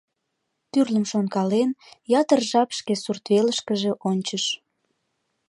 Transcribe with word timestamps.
Тӱрлым 0.71 1.05
шонкален, 1.11 1.69
ятыр 2.19 2.39
жап 2.49 2.69
шке 2.77 2.93
сурт 3.03 3.23
велышкыже 3.31 3.91
ончыш. 4.09 4.45